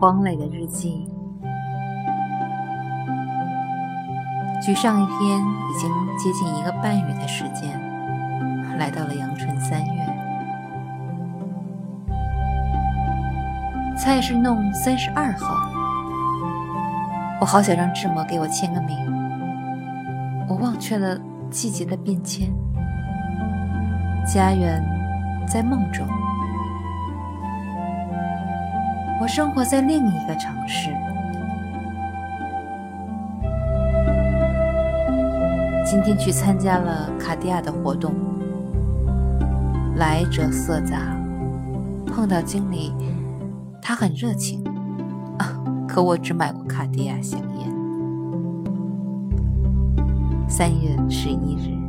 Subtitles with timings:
[0.00, 1.06] 荒磊的日记。
[4.64, 7.78] 距上一篇已经接近一个半月的时间，
[8.78, 10.06] 来到了阳春三月。
[13.94, 15.54] 菜是弄三十二号，
[17.38, 18.96] 我好想让志摩给我签个名。
[20.48, 22.50] 我忘却了季节的变迁，
[24.26, 24.82] 家园
[25.46, 26.06] 在梦中，
[29.20, 30.88] 我生活在另一个城市。
[35.84, 38.14] 今天去参加了卡地亚的活动，
[39.96, 41.14] 来者色杂，
[42.06, 42.94] 碰到经理，
[43.82, 44.64] 他很热情，
[45.86, 47.68] 可我只买过卡地亚香烟。
[50.48, 51.79] 三月十一日。